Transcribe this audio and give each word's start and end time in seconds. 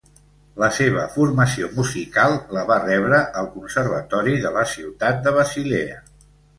La 0.61 0.69
seva 0.77 1.03
formació 1.17 1.69
musical 1.75 2.35
la 2.59 2.65
va 2.73 2.79
rebre 2.87 3.21
al 3.45 3.53
Conservatori 3.61 4.37
de 4.49 4.57
la 4.61 4.69
ciutat 4.77 5.25
de 5.29 5.39
Basilea. 5.41 6.05